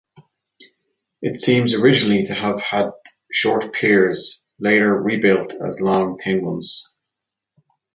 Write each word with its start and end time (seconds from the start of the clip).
It 1.21 1.39
seems 1.39 1.75
originally 1.75 2.23
to 2.23 2.33
have 2.33 2.59
had 2.63 2.89
short 3.31 3.71
piers, 3.71 4.43
later 4.59 4.91
rebuilt 4.99 5.53
as 5.63 5.79
long 5.79 6.17
thin 6.17 6.43
ones. 6.43 6.91